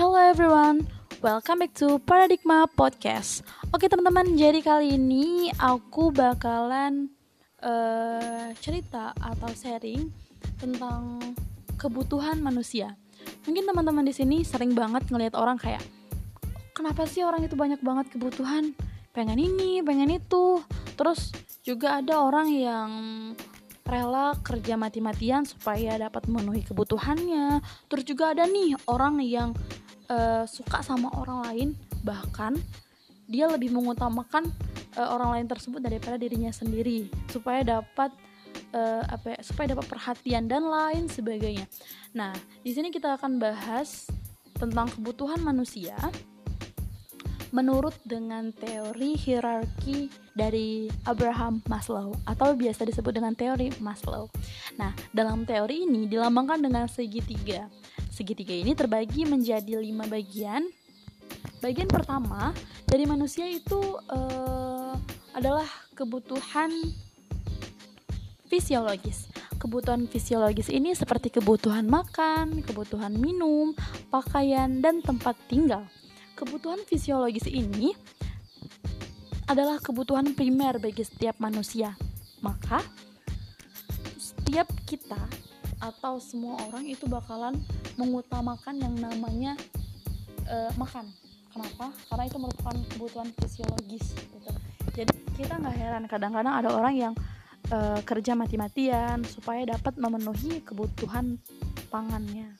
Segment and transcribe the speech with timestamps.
[0.00, 0.88] Hello everyone,
[1.20, 3.44] welcome back to Paradigma Podcast.
[3.68, 7.12] Oke teman-teman, jadi kali ini aku bakalan
[7.60, 10.08] uh, cerita atau sharing
[10.56, 11.20] tentang
[11.76, 12.96] kebutuhan manusia.
[13.44, 15.84] Mungkin teman-teman di sini sering banget ngelihat orang kayak,
[16.72, 18.72] kenapa sih orang itu banyak banget kebutuhan?
[19.12, 20.64] Pengen ini, pengen itu.
[20.96, 21.28] Terus
[21.60, 22.90] juga ada orang yang
[23.84, 27.60] rela kerja mati-matian supaya dapat memenuhi kebutuhannya.
[27.92, 29.52] Terus juga ada nih orang yang
[30.10, 31.68] uh, suka sama orang lain,
[32.02, 32.58] bahkan
[33.30, 34.50] dia lebih mengutamakan
[34.98, 38.10] uh, orang lain tersebut daripada dirinya sendiri supaya dapat
[38.74, 41.64] uh, apa ya, supaya dapat perhatian dan lain sebagainya.
[42.10, 42.34] Nah,
[42.66, 44.10] di sini kita akan bahas
[44.58, 45.96] tentang kebutuhan manusia
[47.50, 50.06] menurut dengan teori hierarki
[50.38, 54.30] dari Abraham Maslow atau biasa disebut dengan teori Maslow.
[54.78, 57.66] Nah, dalam teori ini dilambangkan dengan segitiga.
[58.10, 60.66] Segitiga ini terbagi menjadi lima bagian.
[61.64, 62.52] Bagian pertama
[62.84, 63.78] dari manusia itu
[64.10, 64.92] uh,
[65.32, 65.66] adalah
[65.96, 66.68] kebutuhan
[68.50, 69.30] fisiologis.
[69.56, 73.72] Kebutuhan fisiologis ini seperti kebutuhan makan, kebutuhan minum,
[74.08, 75.84] pakaian, dan tempat tinggal
[76.40, 77.92] kebutuhan fisiologis ini
[79.44, 81.92] adalah kebutuhan primer bagi setiap manusia.
[82.40, 82.80] Maka
[84.16, 85.20] setiap kita
[85.84, 87.60] atau semua orang itu bakalan
[88.00, 89.52] mengutamakan yang namanya
[90.48, 91.04] uh, makan.
[91.52, 91.92] Kenapa?
[92.08, 94.16] Karena itu merupakan kebutuhan fisiologis.
[94.16, 94.50] Gitu.
[94.96, 97.14] Jadi kita nggak heran kadang-kadang ada orang yang
[97.68, 101.36] uh, kerja mati-matian supaya dapat memenuhi kebutuhan
[101.92, 102.56] pangannya.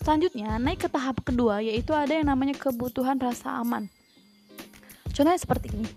[0.00, 3.86] Selanjutnya, naik ke tahap kedua yaitu ada yang namanya kebutuhan rasa aman.
[5.12, 5.88] Contohnya seperti ini.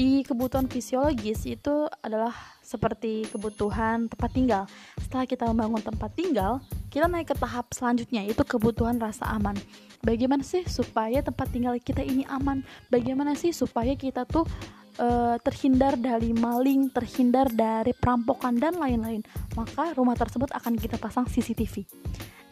[0.00, 2.32] Di kebutuhan fisiologis itu adalah
[2.64, 4.64] seperti kebutuhan tempat tinggal.
[4.96, 9.52] Setelah kita membangun tempat tinggal, kita naik ke tahap selanjutnya yaitu kebutuhan rasa aman.
[10.00, 12.64] Bagaimana sih supaya tempat tinggal kita ini aman?
[12.88, 14.48] Bagaimana sih supaya kita tuh
[14.96, 19.20] uh, terhindar dari maling, terhindar dari perampokan dan lain-lain?
[19.52, 21.84] Maka rumah tersebut akan kita pasang CCTV.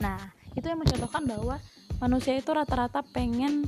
[0.04, 0.20] Nah,
[0.52, 1.56] itu yang mencontohkan bahwa
[1.96, 3.64] manusia itu rata-rata pengen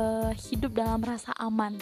[0.00, 1.76] uh, hidup dalam rasa aman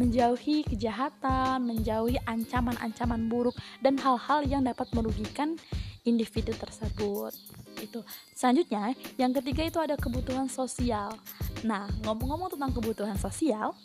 [0.00, 3.52] menjauhi kejahatan, menjauhi ancaman-ancaman buruk
[3.84, 5.60] dan hal-hal yang dapat merugikan
[6.08, 7.36] individu tersebut.
[7.76, 8.00] Itu.
[8.32, 11.12] Selanjutnya, yang ketiga itu ada kebutuhan sosial.
[11.60, 13.76] Nah, ngomong-ngomong tentang kebutuhan sosial,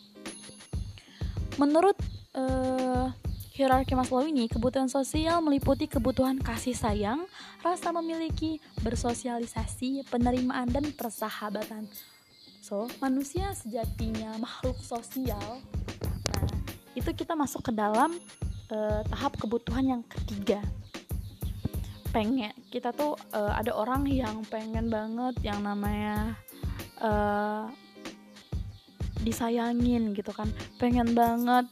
[1.60, 1.96] menurut
[2.32, 3.12] uh,
[3.56, 7.24] Hierarki Maslow ini, kebutuhan sosial meliputi kebutuhan kasih sayang,
[7.64, 11.88] rasa memiliki, bersosialisasi, penerimaan, dan persahabatan.
[12.60, 15.64] So, manusia sejatinya makhluk sosial.
[16.96, 18.16] Itu kita masuk ke dalam
[18.72, 20.64] uh, tahap kebutuhan yang ketiga.
[22.10, 26.32] Pengen, kita tuh uh, ada orang yang pengen banget yang namanya
[27.04, 27.68] uh,
[29.20, 30.48] disayangin gitu kan,
[30.80, 31.68] pengen banget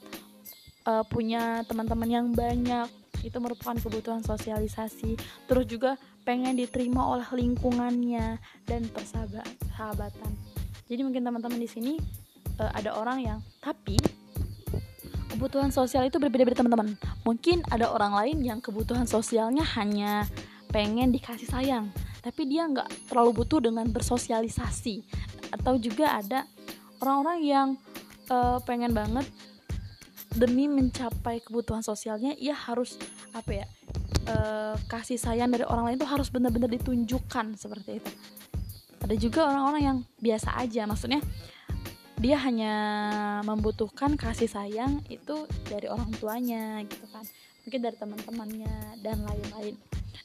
[0.85, 2.93] uh, punya teman-teman yang banyak.
[3.25, 5.17] Itu merupakan kebutuhan sosialisasi.
[5.49, 5.97] Terus juga
[6.29, 8.37] pengen diterima oleh lingkungannya
[8.69, 10.33] dan persahabatan.
[10.85, 11.97] Jadi mungkin teman-teman di sini
[12.61, 13.97] uh, ada orang yang tapi
[15.35, 16.95] kebutuhan sosial itu berbeda-beda teman-teman.
[17.27, 20.31] Mungkin ada orang lain yang kebutuhan sosialnya hanya
[20.71, 21.91] pengen dikasih sayang
[22.25, 25.05] tapi dia nggak terlalu butuh dengan bersosialisasi.
[25.53, 26.49] Atau juga ada
[27.05, 27.69] orang-orang yang
[28.33, 29.29] uh, pengen banget
[30.33, 32.99] demi mencapai kebutuhan sosialnya ia harus
[33.37, 33.67] apa ya
[34.33, 38.11] uh, kasih sayang dari orang lain itu harus benar-benar ditunjukkan seperti itu.
[39.05, 41.21] Ada juga orang-orang yang biasa aja maksudnya
[42.25, 42.75] dia hanya
[43.45, 47.21] membutuhkan kasih sayang itu dari orang tuanya gitu kan.
[47.69, 49.77] Mungkin dari teman-temannya dan lain-lain.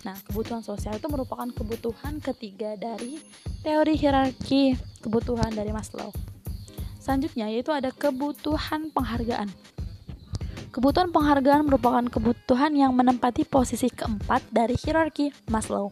[0.08, 3.20] Nah kebutuhan sosial itu merupakan kebutuhan ketiga dari
[3.68, 6.16] teori hierarki kebutuhan dari Maslow.
[7.04, 9.52] Selanjutnya yaitu ada kebutuhan penghargaan.
[10.72, 15.92] Kebutuhan penghargaan merupakan kebutuhan yang menempati posisi keempat dari hierarki Maslow.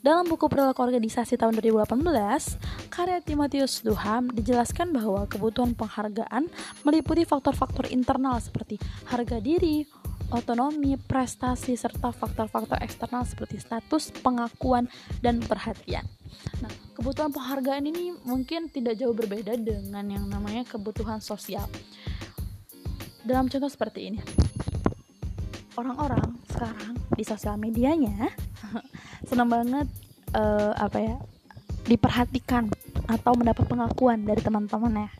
[0.00, 6.48] Dalam buku perilaku organisasi tahun 2018, karya Timotheus Duham dijelaskan bahwa kebutuhan penghargaan
[6.80, 9.84] meliputi faktor-faktor internal seperti harga diri,
[10.32, 14.88] otonomi, prestasi, serta faktor-faktor eksternal seperti status, pengakuan,
[15.20, 16.08] dan perhatian.
[16.64, 21.68] Nah, kebutuhan penghargaan ini mungkin tidak jauh berbeda dengan yang namanya kebutuhan sosial.
[23.28, 24.20] Dalam contoh seperti ini.
[25.76, 28.32] Orang-orang sekarang di sosial medianya
[29.28, 29.84] senang banget
[30.32, 31.16] uh, apa ya
[31.86, 32.66] diperhatikan
[33.06, 35.10] atau mendapat pengakuan dari teman-temannya.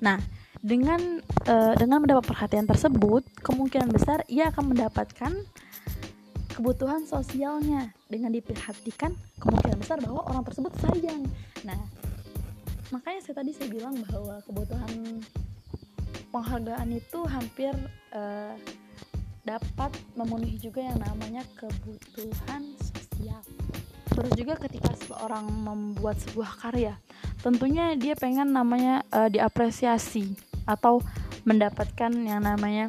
[0.00, 0.18] Nah
[0.62, 5.32] dengan uh, dengan mendapat perhatian tersebut kemungkinan besar ia akan mendapatkan
[6.56, 7.92] kebutuhan sosialnya.
[8.12, 11.24] Dengan diperhatikan kemungkinan besar bahwa orang tersebut sayang.
[11.64, 11.80] Nah
[12.92, 15.24] makanya saya tadi saya bilang bahwa kebutuhan
[16.32, 17.72] penghargaan itu hampir
[18.12, 18.56] uh,
[19.42, 23.42] dapat memenuhi juga yang namanya kebutuhan sosial
[24.12, 26.94] terus juga ketika seorang membuat sebuah karya
[27.40, 30.36] tentunya dia pengen namanya uh, diapresiasi
[30.68, 31.02] atau
[31.42, 32.86] mendapatkan yang namanya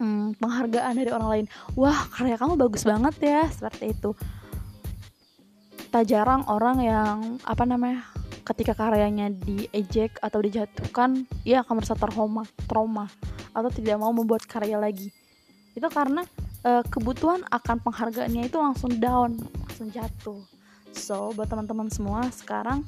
[0.00, 1.46] hmm, penghargaan dari orang lain.
[1.76, 4.10] Wah karya kamu bagus banget ya seperti itu.
[5.92, 7.16] Tak jarang orang yang
[7.46, 8.02] apa namanya
[8.44, 13.06] ketika karyanya diejek atau dijatuhkan ia akan merasa trauma trauma
[13.54, 15.14] atau tidak mau membuat karya lagi.
[15.76, 16.26] Itu karena
[16.64, 19.38] uh, kebutuhan akan penghargaannya itu langsung down
[19.68, 20.40] langsung jatuh.
[20.94, 22.86] So buat teman-teman semua sekarang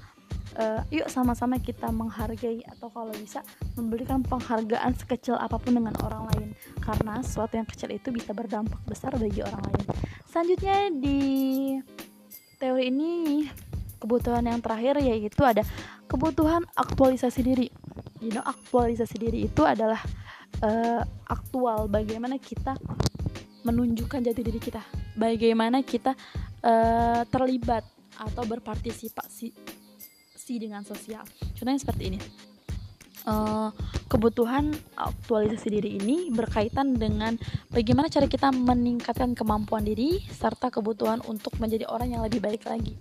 [0.59, 3.45] uh, yuk sama-sama kita menghargai atau kalau bisa
[3.77, 6.49] memberikan penghargaan sekecil apa pun dengan orang lain.
[6.81, 9.85] Karena sesuatu yang kecil itu bisa berdampak besar bagi orang lain.
[10.27, 11.21] Selanjutnya di
[12.57, 13.45] teori ini
[14.01, 15.65] kebutuhan yang terakhir yaitu ada
[16.09, 17.69] kebutuhan aktualisasi diri.
[18.21, 20.01] You know, aktualisasi diri itu adalah
[20.65, 21.89] uh, aktual.
[21.91, 22.77] Bagaimana kita
[23.67, 24.81] menunjukkan jati diri kita,
[25.19, 26.15] bagaimana kita
[26.63, 27.83] uh, terlibat
[28.17, 29.51] atau berpartisipasi
[30.63, 31.27] dengan sosial.
[31.59, 32.19] Contohnya seperti ini.
[33.27, 33.75] Uh,
[34.07, 37.35] kebutuhan aktualisasi diri ini berkaitan dengan
[37.75, 42.95] bagaimana cara kita meningkatkan kemampuan diri serta kebutuhan untuk menjadi orang yang lebih baik lagi.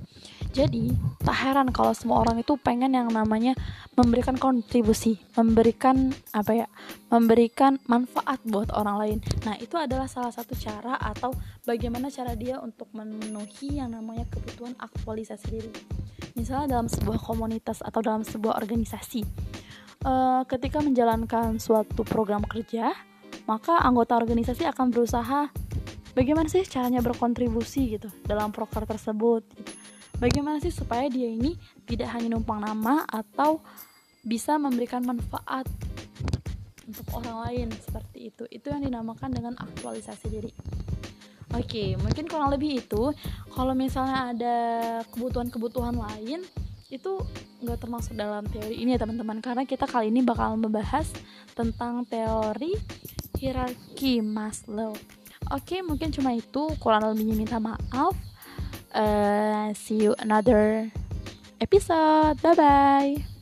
[0.56, 0.88] Jadi,
[1.20, 3.54] tak heran kalau semua orang itu pengen yang namanya
[3.94, 6.68] memberikan kontribusi, memberikan apa ya?
[7.12, 9.18] memberikan manfaat buat orang lain.
[9.44, 11.32] Nah, itu adalah salah satu cara atau
[11.68, 15.72] bagaimana cara dia untuk memenuhi yang namanya kebutuhan aktualisasi diri.
[16.36, 19.55] Misalnya dalam sebuah komunitas atau dalam sebuah organisasi.
[20.06, 22.94] Uh, ketika menjalankan suatu program kerja,
[23.50, 25.50] maka anggota organisasi akan berusaha
[26.14, 29.42] bagaimana sih caranya berkontribusi gitu dalam proker tersebut?
[30.22, 31.58] Bagaimana sih supaya dia ini
[31.90, 33.66] tidak hanya numpang nama atau
[34.22, 35.66] bisa memberikan manfaat
[36.86, 38.44] untuk orang lain seperti itu.
[38.54, 40.54] Itu yang dinamakan dengan aktualisasi diri.
[41.58, 43.10] Oke mungkin kurang lebih itu.
[43.52, 44.58] Kalau misalnya ada
[45.10, 46.46] kebutuhan-kebutuhan lain
[46.90, 47.18] itu
[47.66, 49.42] nggak termasuk dalam teori ini ya teman-teman.
[49.42, 51.10] Karena kita kali ini bakal membahas
[51.58, 52.78] tentang teori
[53.38, 54.96] hierarki Maslow.
[55.54, 56.70] Oke mungkin cuma itu.
[56.82, 58.16] Kurang lebihnya minta maaf.
[58.96, 60.88] Uh, see you another
[61.60, 62.40] episode.
[62.40, 63.35] Bye bye